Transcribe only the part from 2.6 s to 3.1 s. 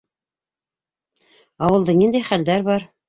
бар?